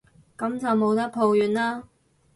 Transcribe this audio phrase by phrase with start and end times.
[0.35, 1.83] 噉就冇得抱怨喇